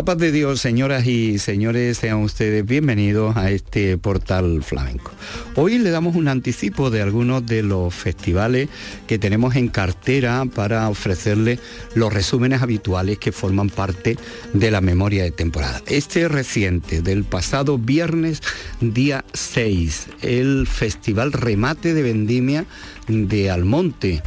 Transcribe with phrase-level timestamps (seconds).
[0.00, 5.10] la paz de Dios, señoras y señores, sean ustedes bienvenidos a este portal flamenco.
[5.56, 8.68] Hoy le damos un anticipo de algunos de los festivales
[9.08, 11.58] que tenemos en cartera para ofrecerles
[11.94, 14.16] los resúmenes habituales que forman parte
[14.52, 15.82] de la memoria de temporada.
[15.86, 18.42] Este reciente, del pasado viernes
[18.80, 22.64] día 6, el Festival Remate de Vendimia
[23.08, 24.22] de Almonte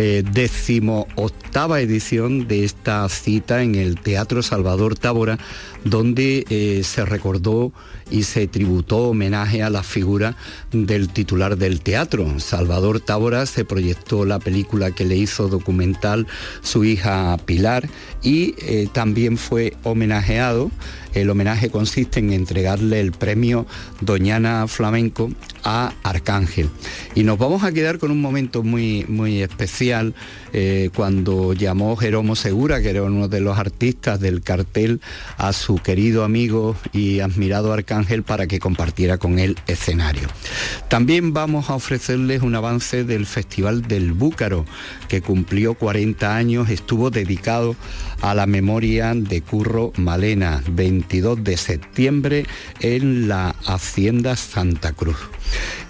[0.00, 5.38] eh, décimo octava edición de esta cita en el Teatro Salvador Tábora,
[5.84, 7.72] donde eh, se recordó
[8.08, 10.36] y se tributó homenaje a la figura
[10.72, 12.40] del titular del teatro.
[12.40, 16.26] Salvador Tábora se proyectó la película que le hizo documental
[16.62, 17.88] su hija Pilar
[18.22, 20.70] y eh, también fue homenajeado.
[21.14, 23.66] El homenaje consiste en entregarle el premio
[24.00, 25.30] Doñana Flamenco
[25.64, 26.68] a Arcángel.
[27.14, 30.14] Y nos vamos a quedar con un momento muy, muy especial
[30.52, 35.00] eh, cuando llamó Jeromo Segura, que era uno de los artistas del cartel,
[35.36, 40.28] a su querido amigo y admirado Arcángel para que compartiera con él escenario.
[40.88, 44.64] También vamos a ofrecerles un avance del Festival del Búcaro,
[45.08, 47.76] que cumplió 40 años, estuvo dedicado
[48.20, 52.46] a la memoria de Curro Malena, 22 de septiembre
[52.80, 55.16] en la Hacienda Santa Cruz.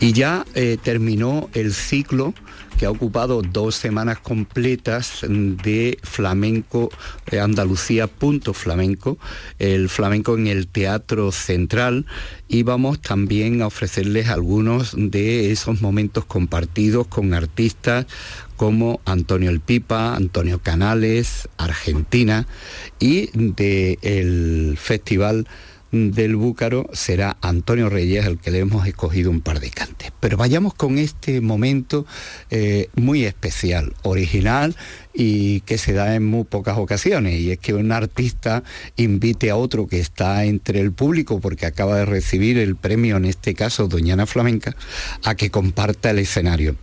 [0.00, 2.34] Y ya eh, terminó el ciclo
[2.78, 6.90] que ha ocupado dos semanas completas de flamenco,
[7.30, 9.18] eh, Andalucía punto flamenco,
[9.58, 12.06] el flamenco en el Teatro Central
[12.46, 18.06] y vamos también a ofrecerles algunos de esos momentos compartidos con artistas
[18.56, 22.46] como Antonio El Pipa, Antonio Canales, Argentina
[23.00, 25.48] y del Festival
[25.90, 30.12] del Búcaro será Antonio Reyes, el que le hemos escogido un par de cantes.
[30.20, 32.06] Pero vayamos con este momento
[32.50, 34.76] eh, muy especial, original
[35.14, 38.62] y que se da en muy pocas ocasiones, y es que un artista
[38.96, 43.24] invite a otro que está entre el público, porque acaba de recibir el premio, en
[43.24, 44.76] este caso Doñana Flamenca,
[45.24, 46.76] a que comparta el escenario.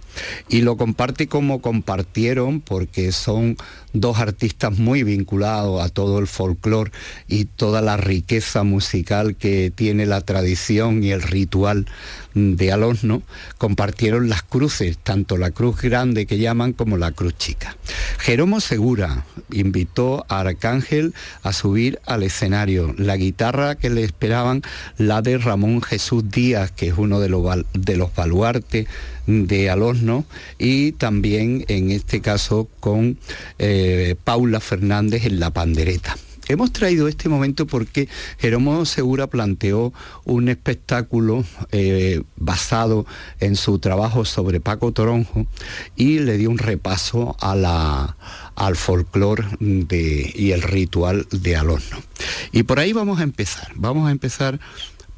[0.47, 3.57] Y lo comparte como compartieron, porque son
[3.93, 6.91] dos artistas muy vinculados a todo el folclore
[7.27, 11.85] y toda la riqueza musical que tiene la tradición y el ritual
[12.35, 13.23] de Alonso
[13.57, 17.77] compartieron las cruces, tanto la cruz grande que llaman como la cruz chica.
[18.19, 21.13] Jeromo Segura invitó a Arcángel
[21.43, 22.93] a subir al escenario.
[22.97, 24.61] La guitarra que le esperaban,
[24.97, 28.87] la de Ramón Jesús Díaz, que es uno de los, de los baluartes
[29.27, 30.25] de Alonso,
[30.59, 33.17] y también en este caso con
[33.59, 36.17] eh, Paula Fernández en la pandereta.
[36.47, 38.07] Hemos traído este momento porque
[38.37, 39.93] Jeromo Segura planteó
[40.25, 43.05] un espectáculo eh, basado
[43.39, 45.47] en su trabajo sobre Paco Toronjo
[45.95, 51.97] y le dio un repaso al folclore y el ritual de Alonso.
[52.51, 53.71] Y por ahí vamos a empezar.
[53.75, 54.59] Vamos a empezar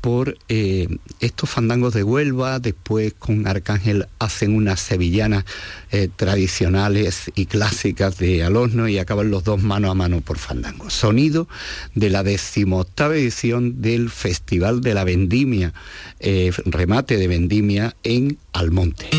[0.08, 0.88] por eh,
[1.20, 5.44] estos fandangos de Huelva, después con Arcángel hacen unas sevillanas
[5.92, 10.90] eh, tradicionales y clásicas de Alonso y acaban los dos mano a mano por fandango.
[10.90, 11.50] Sonido
[11.94, 15.74] de la decimoctava edición del Festival de la Vendimia,
[16.22, 19.10] eh, remate de Vendimia en Almonte.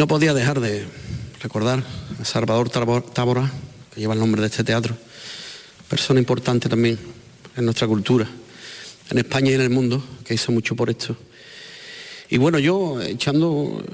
[0.00, 0.86] No podía dejar de
[1.42, 1.84] recordar
[2.18, 3.52] a Salvador Tábora,
[3.92, 4.96] que lleva el nombre de este teatro,
[5.90, 6.98] persona importante también
[7.54, 8.26] en nuestra cultura,
[9.10, 11.14] en España y en el mundo, que hizo mucho por esto.
[12.30, 13.84] Y bueno, yo echando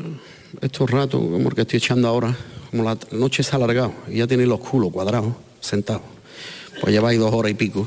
[0.60, 2.36] estos ratos, como que estoy echando ahora,
[2.70, 6.02] como la noche se ha alargado y ya tenéis los culos cuadrados, sentados,
[6.80, 7.84] pues lleváis dos horas y pico,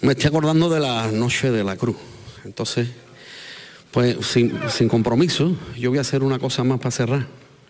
[0.00, 1.96] me estoy acordando de la noche de la cruz.
[2.44, 2.86] Entonces,
[3.94, 7.26] pues sin, sin compromiso, yo voy a hacer una cosa más para cerrar.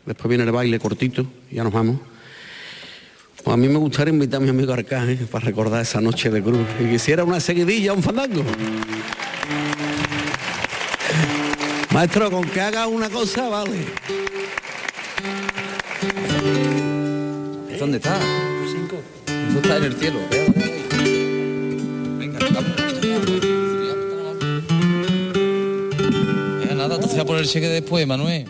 [0.06, 1.98] Después viene el baile cortito, y ya nos vamos.
[3.44, 6.42] Pues a mí me gustaría invitar a mi amigo Arcángel para recordar esa noche de
[6.42, 6.66] cruz.
[6.80, 8.42] Y quisiera una seguidilla, un fandango.
[11.92, 13.84] Maestro, con que haga una cosa, vale.
[17.78, 18.18] ¿Dónde está?
[18.72, 18.96] Cinco.
[19.26, 20.18] Tú estás en el cielo.
[22.18, 22.83] Venga, vamos.
[27.18, 28.44] A poner el cheque después, Manuel.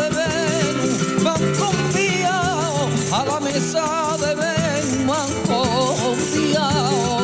[0.00, 7.18] De Venus van confiado, a la mesa de Venus van confiado,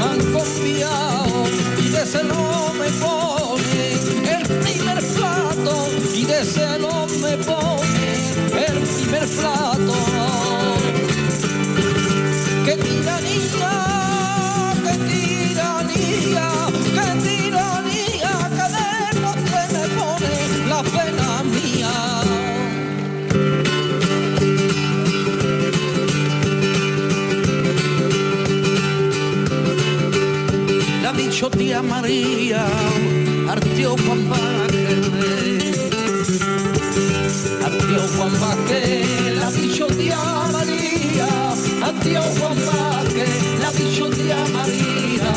[0.00, 1.44] van confiado
[1.78, 3.84] y de celo me pone
[4.36, 9.63] el primer plato y de celo me pone el primer plato.
[31.44, 32.66] Le ha dicho tía María,
[33.50, 34.30] artió Juan.
[37.66, 40.16] Adiós Juan Vázquez, la ha dicho tía
[40.52, 41.28] María.
[41.82, 45.32] Adiós Juan Vázquez, la ha dicho tía María.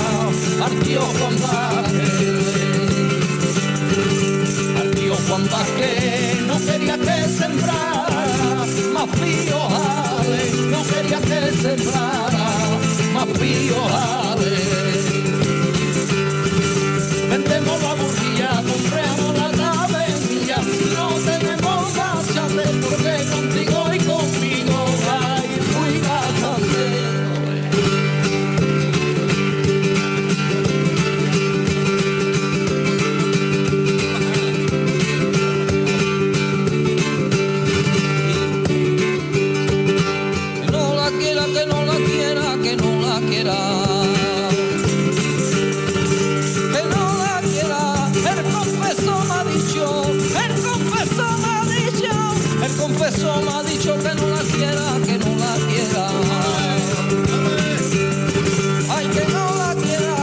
[0.66, 2.22] Adiós Juan Vázquez.
[4.80, 12.50] Adiós Juan Vázquez, no quería que sembrara más piojales, no quería que sembrara
[13.14, 14.27] más piojales.
[53.08, 56.10] Confesor me ha dicho que no la quiera, que no la quiera.
[58.90, 60.16] Ay, que no la quiera,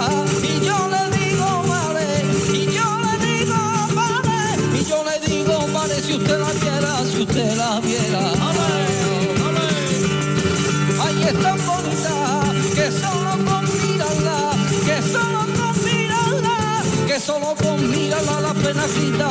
[0.43, 2.07] y yo le digo vale,
[2.53, 3.61] y yo le digo
[3.95, 4.39] vale,
[4.79, 8.23] y yo le digo vale si usted la quiera, si usted la viera.
[11.05, 12.17] Ay, es tan bonita
[12.75, 14.39] que solo con mirarla,
[14.87, 16.57] que solo con mirarla,
[17.07, 19.29] que solo con mirarla la pena quita,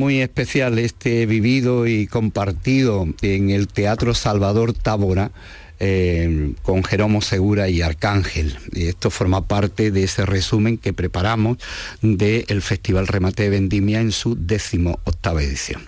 [0.00, 5.30] muy especial este vivido y compartido en el Teatro Salvador Tábora
[5.80, 8.56] eh, con Jeromo Segura y Arcángel.
[8.74, 11.58] Esto forma parte de ese resumen que preparamos
[12.02, 15.82] del Festival Remate de Vendimia en su décimo octava edición.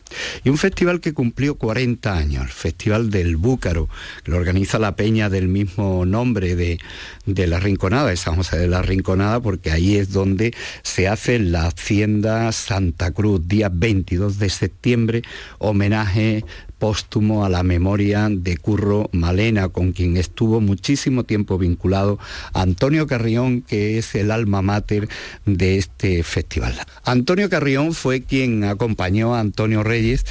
[0.45, 3.89] Y un festival que cumplió 40 años, el Festival del Búcaro,
[4.25, 6.79] que lo organiza la peña del mismo nombre de,
[7.27, 11.39] de la Rinconada, de San José de la Rinconada, porque ahí es donde se hace
[11.39, 15.23] la Hacienda Santa Cruz, día 22 de septiembre,
[15.59, 16.45] homenaje
[16.83, 22.19] póstumo a la memoria de Curro Malena, con quien estuvo muchísimo tiempo vinculado
[22.55, 25.09] Antonio Carrión, que es el alma mater
[25.47, 26.75] de este festival.
[27.05, 30.27] Antonio Carrión fue quien acompañó a Antonio Reyes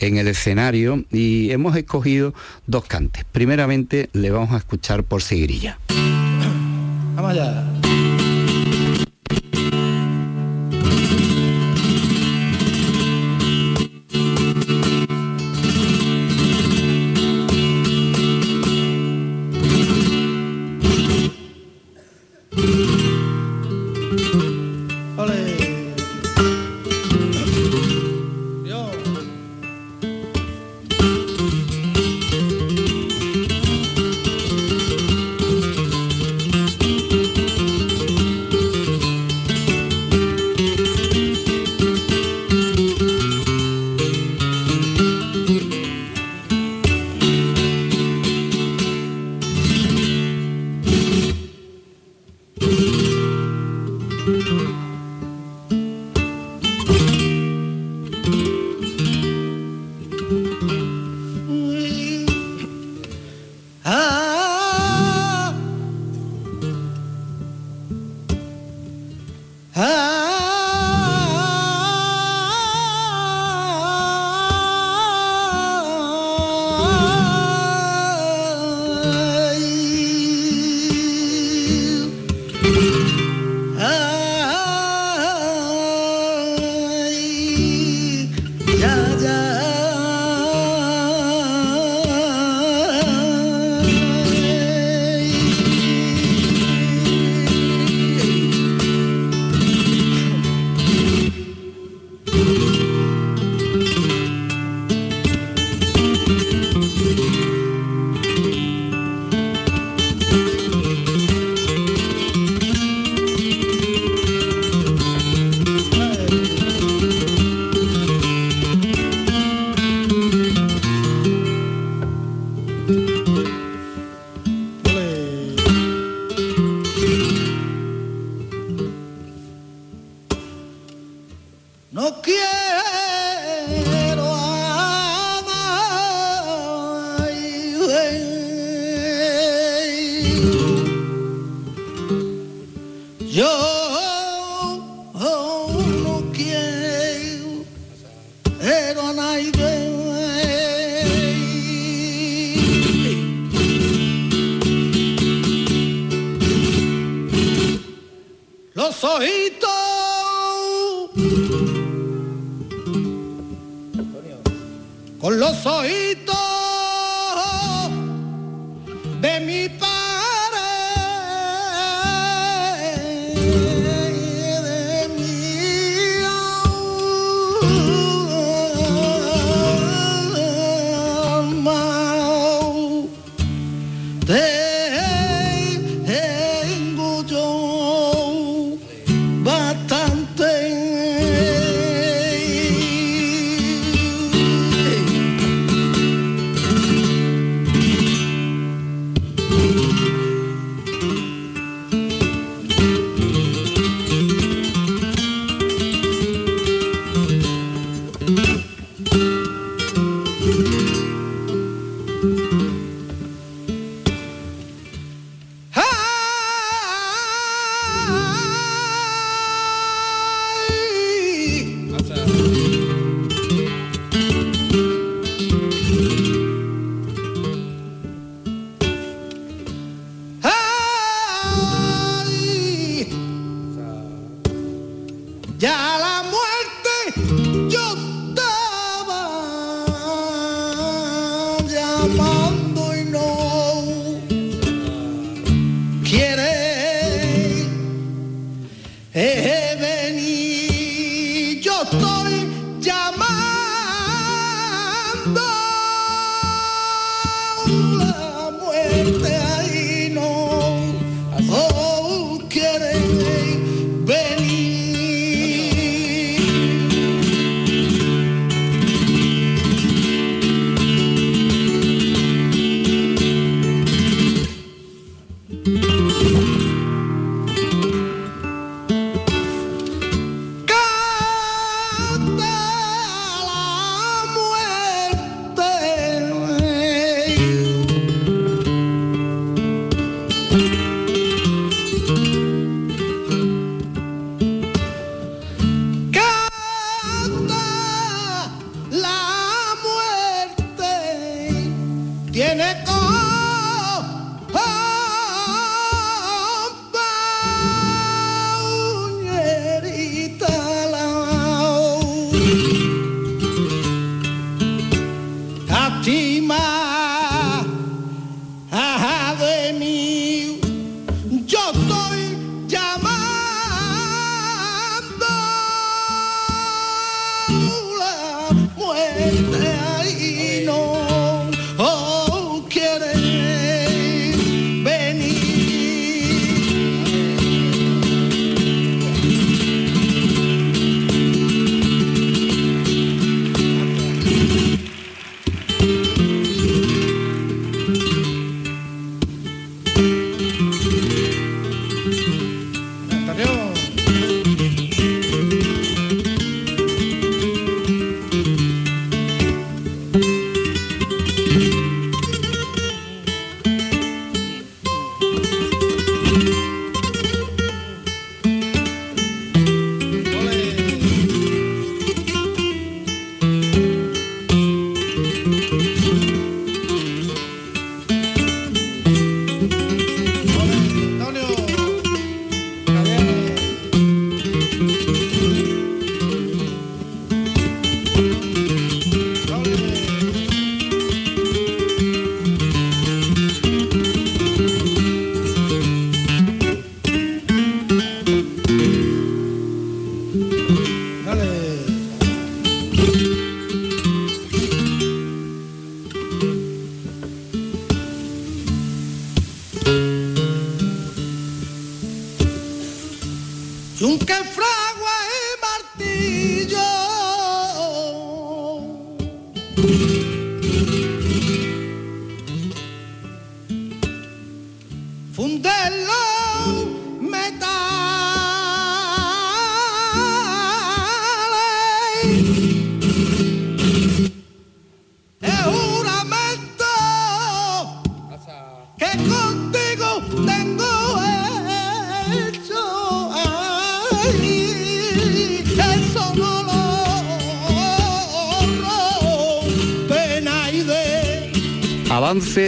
[0.00, 2.34] en el escenario y hemos escogido
[2.66, 3.24] dos cantes.
[3.30, 5.78] Primeramente le vamos a escuchar por Sigrilla.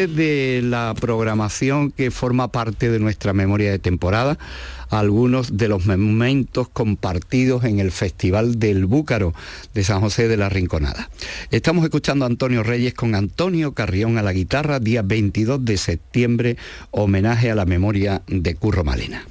[0.04, 4.38] De la programación que forma parte de nuestra memoria de temporada,
[4.90, 9.32] algunos de los momentos compartidos en el Festival del Búcaro
[9.72, 11.08] de San José de la Rinconada.
[11.50, 16.56] Estamos escuchando a Antonio Reyes con Antonio Carrión a la guitarra, día 22 de septiembre,
[16.90, 19.24] homenaje a la memoria de Curro Malena.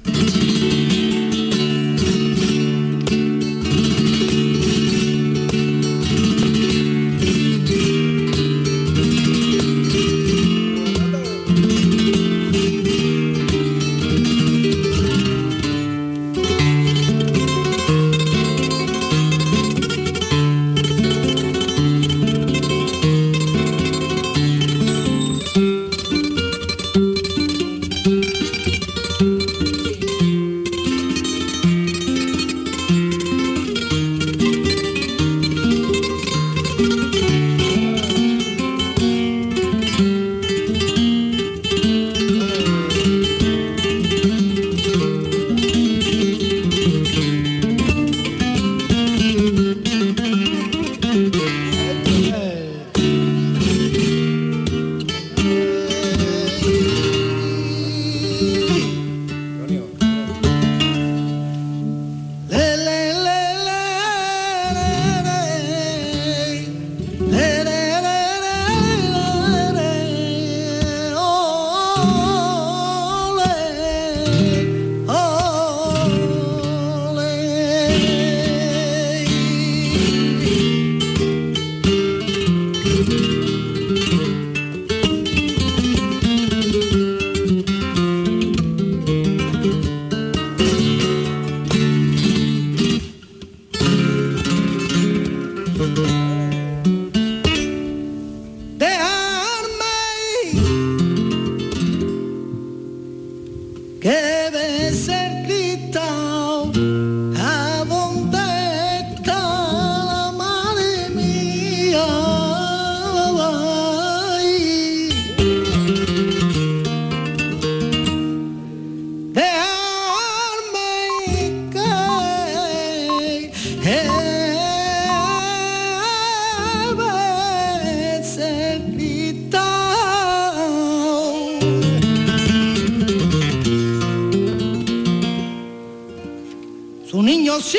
[137.54, 137.76] Los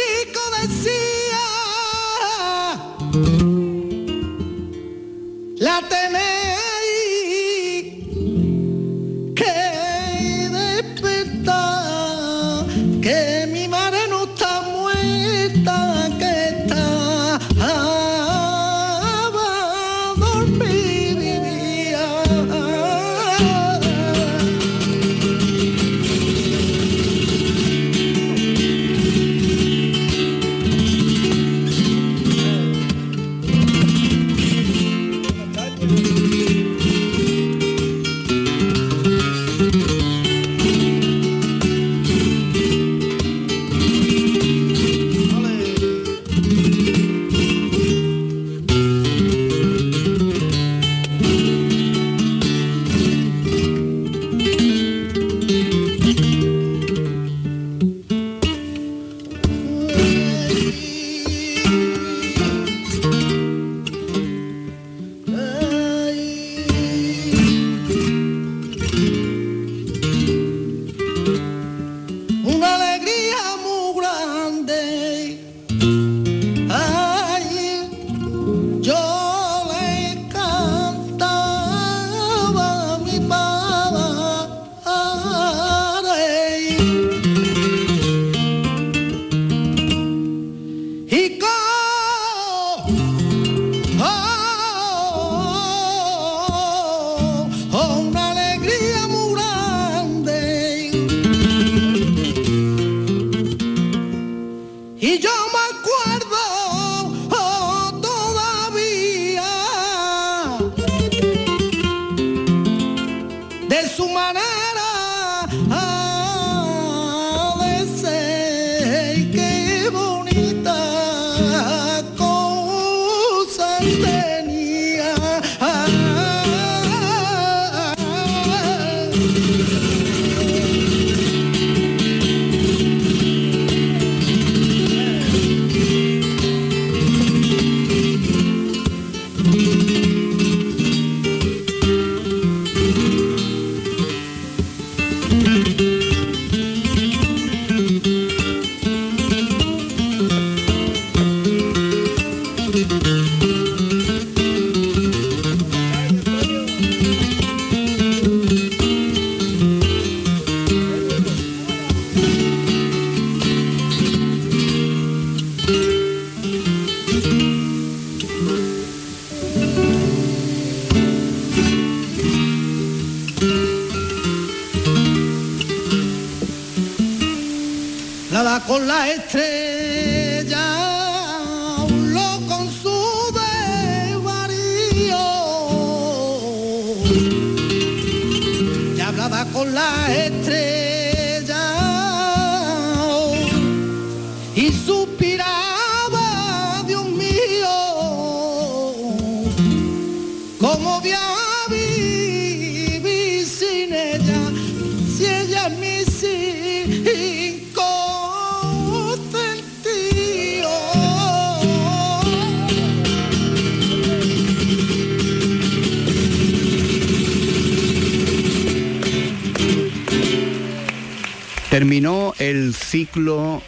[221.75, 223.61] Terminó el ciclo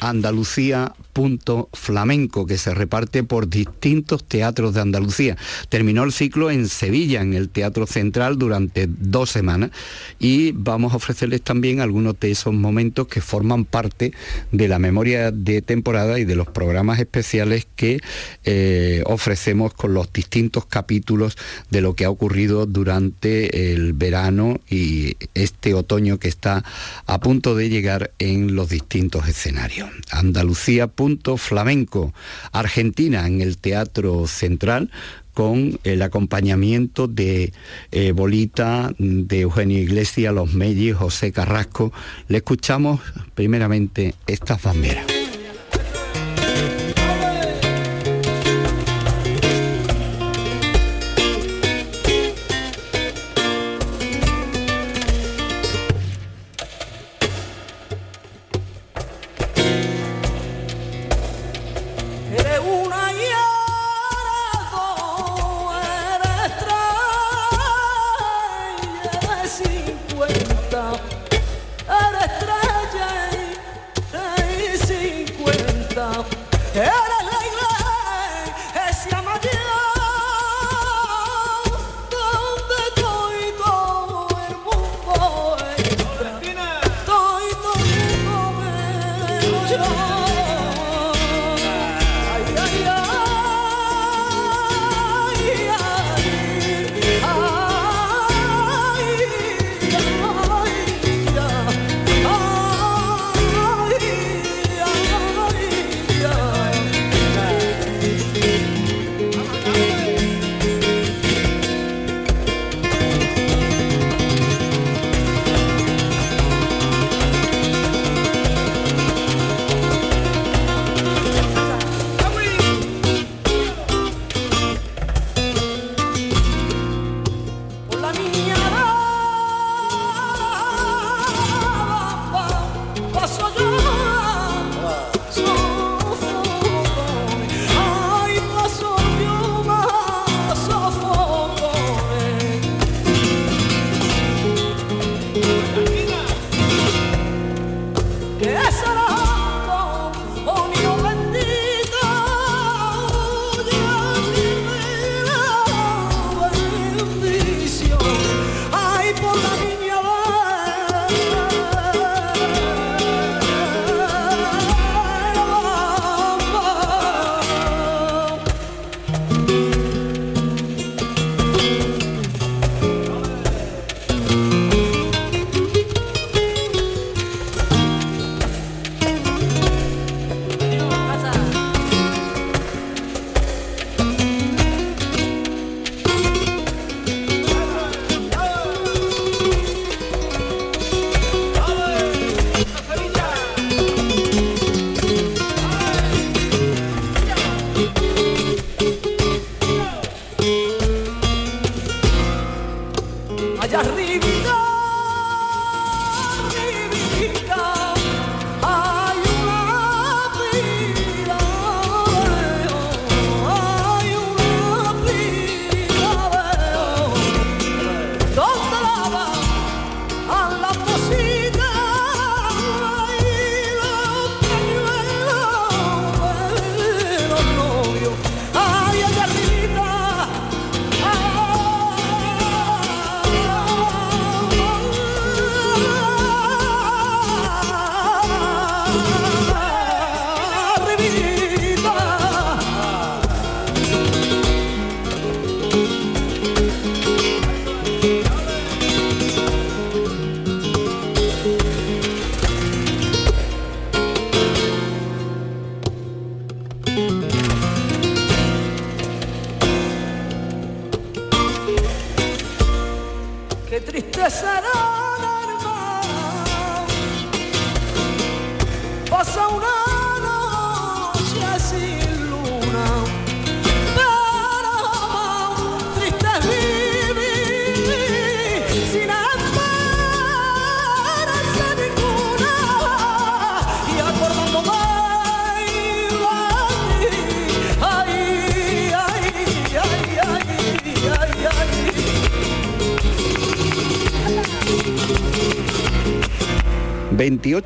[0.00, 5.36] Andalucía punto flamenco que se reparte por distintos teatros de Andalucía.
[5.68, 9.70] Terminó el ciclo en Sevilla, en el Teatro Central, durante dos semanas
[10.18, 14.12] y vamos a ofrecerles también algunos de esos momentos que forman parte
[14.50, 18.00] de la memoria de temporada y de los programas especiales que
[18.44, 21.36] eh, ofrecemos con los distintos capítulos
[21.70, 26.64] de lo que ha ocurrido durante el verano y este otoño que está
[27.06, 29.90] a punto de llegar en los distintos escenarios.
[30.10, 30.86] Andalucía
[31.36, 32.12] flamenco,
[32.52, 34.90] Argentina en el Teatro Central
[35.34, 37.52] con el acompañamiento de
[37.90, 41.92] eh, Bolita, de Eugenio Iglesias, Los Mellis, José Carrasco.
[42.28, 43.00] Le escuchamos
[43.34, 45.11] primeramente estas banderas.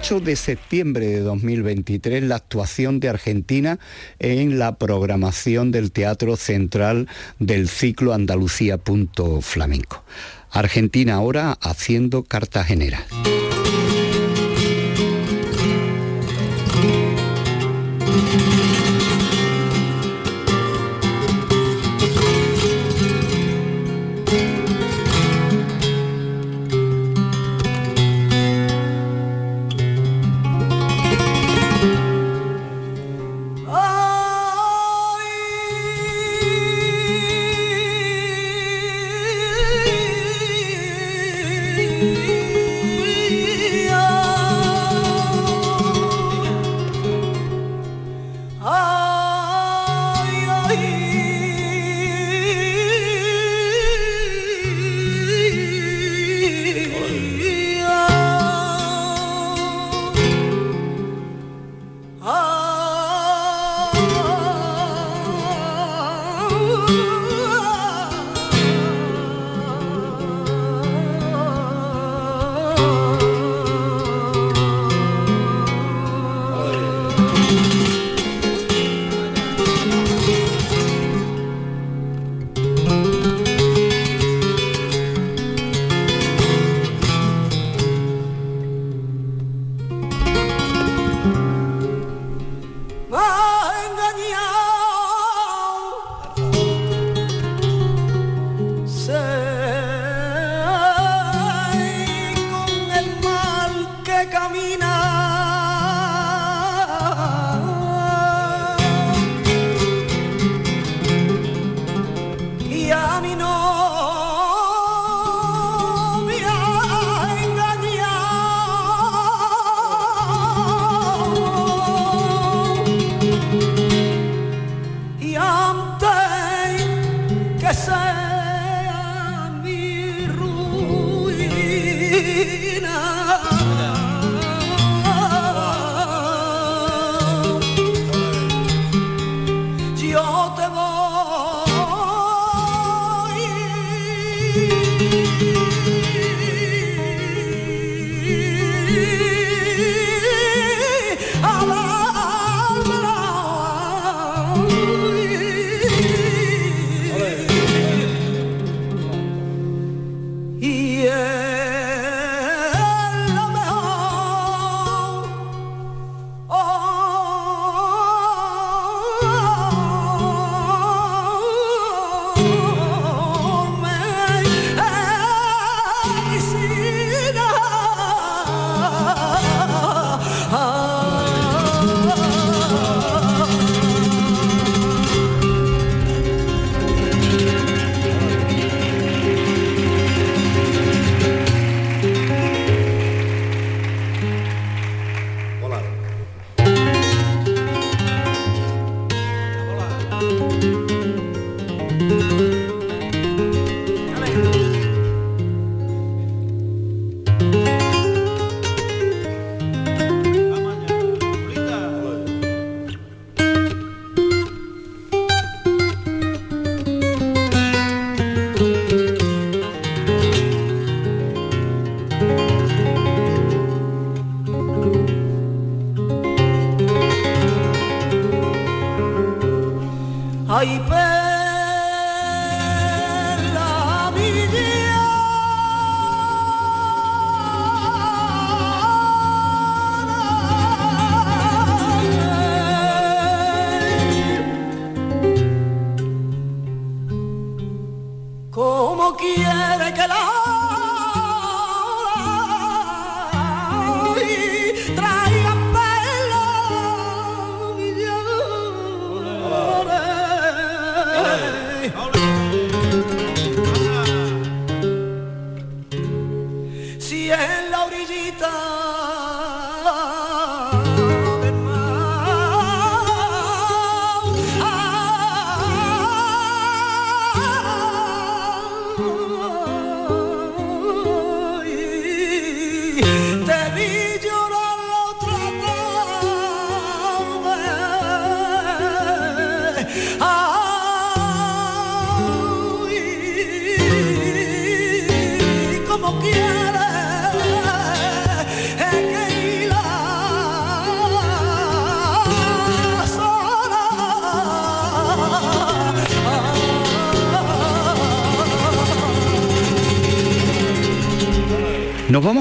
[0.07, 3.81] 8 de septiembre de 2023 la actuación de Argentina
[4.21, 7.09] en la programación del Teatro Central
[7.41, 10.05] del ciclo Andalucía Punto Flamenco.
[10.53, 13.05] Argentina ahora haciendo Cartagenera.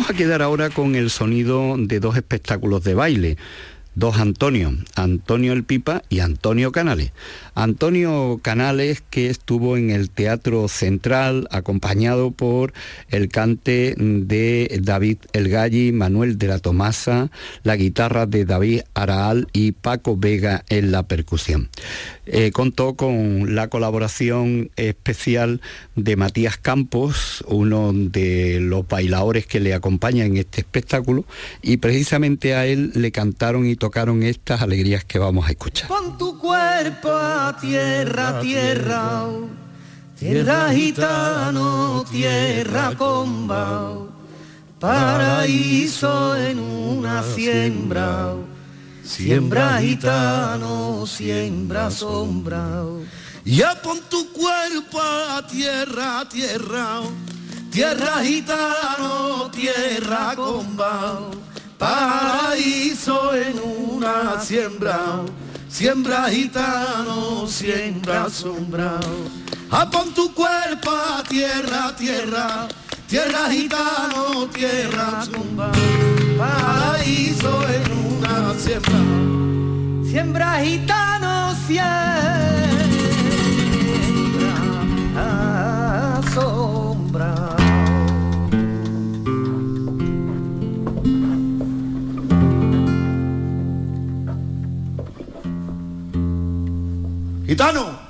[0.06, 3.38] Vamos a quedar ahora con el sonido de dos espectáculos de baile
[3.96, 7.12] dos Antonio, Antonio el Pipa y Antonio Canales.
[7.56, 12.74] Antonio Canales que estuvo en el Teatro Central acompañado por
[13.10, 17.32] el cante de David El Galli, Manuel de la Tomasa,
[17.64, 21.70] la guitarra de David Araal y Paco Vega en la percusión.
[22.26, 25.62] Eh, contó con la colaboración especial
[25.96, 31.26] de Matías Campos, uno de los bailadores que le acompaña en este espectáculo,
[31.62, 35.88] y precisamente a él le cantaron y tocaron estas alegrías que vamos a escuchar.
[35.88, 39.28] Con tu cuerpo a tierra, tierra,
[40.18, 40.74] tierra.
[40.74, 43.94] gitano, tierra comba,
[44.80, 48.34] paraíso en una siembra,
[49.04, 52.82] siembra gitano, siembra sombra.
[53.44, 57.02] Ya pon tu cuerpo a tierra, tierra,
[57.70, 61.30] tierra gitano, tierra comba
[61.78, 65.21] paraíso en una siembra,
[65.67, 68.99] siembra gitano, siembra sombra.
[69.69, 72.67] Apon tu cuerpo a tierra, tierra,
[73.07, 75.71] tierra gitano, tierra sombra,
[76.38, 82.26] paraíso en una siembra, siembra gitano, siembra
[86.34, 87.64] sombra.
[97.46, 98.05] Gitano.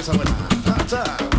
[0.00, 0.30] Ah, no, esa buena.
[1.12, 1.29] Agua.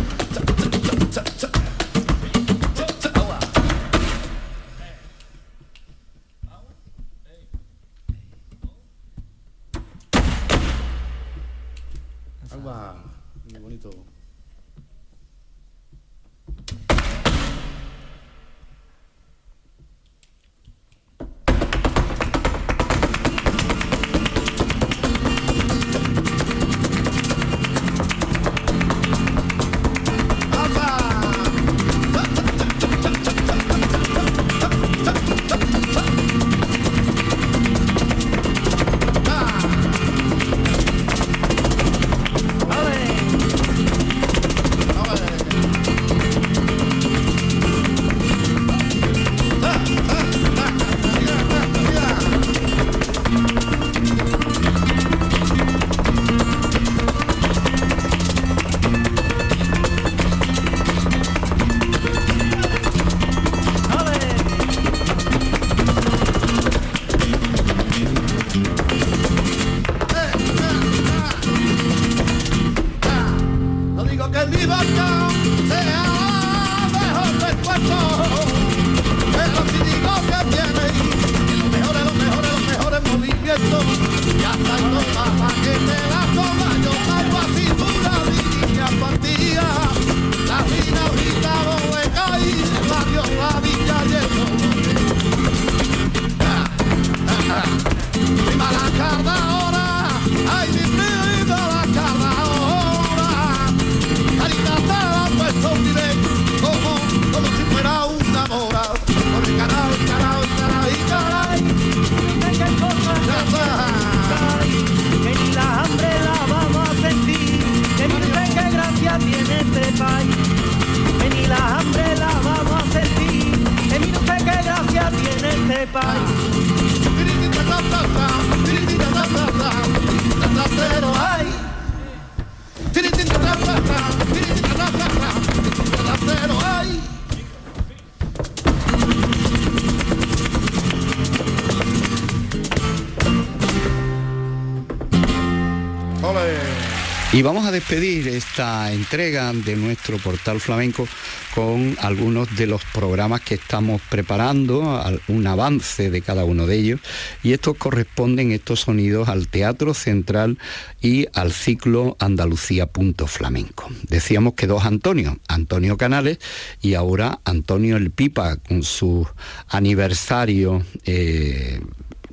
[147.92, 151.06] Despedir esta entrega de nuestro portal flamenco
[151.54, 157.00] con algunos de los programas que estamos preparando, un avance de cada uno de ellos.
[157.42, 160.56] Y estos corresponden, estos sonidos, al Teatro Central
[161.02, 163.90] y al ciclo Andalucía Punto Flamenco.
[164.08, 166.38] Decíamos que dos Antonio, Antonio Canales
[166.80, 169.28] y ahora Antonio El Pipa, con su
[169.68, 170.82] aniversario.
[171.04, 171.82] eh,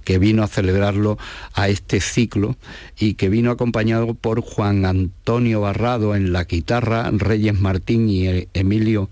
[0.10, 1.20] que vino a celebrarlo
[1.54, 2.56] a este ciclo
[2.98, 8.48] y que vino acompañado por Juan Antonio Barrado en la guitarra, Reyes Martín y eh,
[8.56, 9.08] Emilio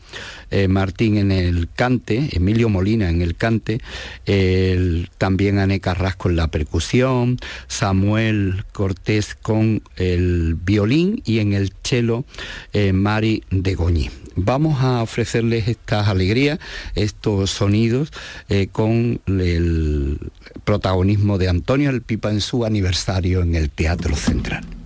[0.49, 3.79] eh, Martín en el cante, Emilio Molina en el cante,
[5.19, 7.37] también Ane Carrasco en la percusión,
[7.67, 12.25] Samuel Cortés con el violín y en el cello
[12.73, 14.09] eh, Mari de Goñi.
[14.39, 16.59] Vamos a ofrecerles estas alegrías,
[16.93, 18.11] estos sonidos,
[18.49, 20.19] eh, con el
[20.87, 24.76] protagonismo de Antonio El Pipa en su aniversario en el Teatro Central.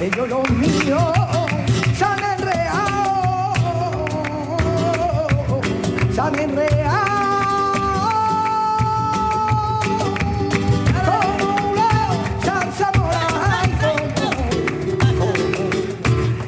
[0.00, 1.12] bello lo mío,
[1.98, 3.52] San Enreao,
[6.16, 7.00] San Enreao.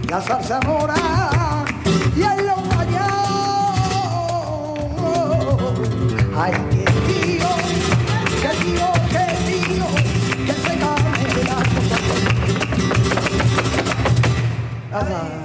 [0.08, 1.11] La salsa morada.
[14.92, 15.41] Aha.